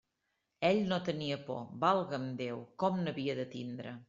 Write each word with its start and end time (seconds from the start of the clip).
Ell 0.69 0.79
no 0.93 0.99
tenia 1.11 1.37
por, 1.51 1.61
valga'm 1.85 2.27
Déu!, 2.43 2.65
com 2.85 3.01
n'havia 3.05 3.41
de 3.43 3.51
tindre? 3.57 3.99